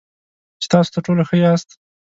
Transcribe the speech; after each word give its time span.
چې 0.61 0.67
تاسو 0.71 0.89
تر 0.95 1.01
ټولو 1.05 1.21
ښه 1.29 1.35
یاست. 1.45 1.69